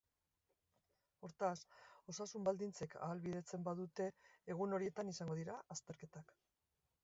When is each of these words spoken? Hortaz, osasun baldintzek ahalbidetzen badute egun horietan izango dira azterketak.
Hortaz, 1.27 1.61
osasun 2.13 2.49
baldintzek 2.49 2.97
ahalbidetzen 3.09 3.69
badute 3.69 4.09
egun 4.55 4.77
horietan 4.79 5.15
izango 5.15 5.41
dira 5.43 5.63
azterketak. 5.77 6.39